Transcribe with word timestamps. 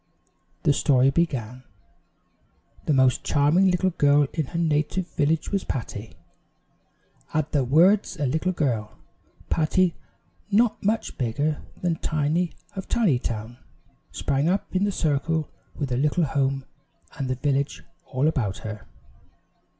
The 0.63 0.73
story 0.73 1.11
began: 1.11 1.61
"The 2.87 2.93
most 2.93 3.23
charming 3.23 3.69
little 3.69 3.91
girl 3.91 4.25
in 4.33 4.47
her 4.47 4.57
native 4.57 5.07
village 5.09 5.51
was 5.51 5.63
Patty" 5.63 6.15
At 7.35 7.51
the 7.51 7.63
words 7.63 8.17
a 8.17 8.25
little 8.25 8.51
girl, 8.51 8.97
Patty, 9.51 9.93
not 10.49 10.81
much 10.83 11.19
bigger 11.19 11.61
than 11.83 11.97
Tiny 11.97 12.53
of 12.75 12.87
Tinytown 12.87 13.59
sprang 14.11 14.49
up 14.49 14.75
in 14.75 14.85
the 14.85 14.91
circle 14.91 15.51
with 15.75 15.91
her 15.91 15.97
little 15.97 16.23
home 16.25 16.65
and 17.19 17.29
the 17.29 17.35
village 17.35 17.83
all 18.07 18.27
about 18.27 18.57
her. 18.65 18.87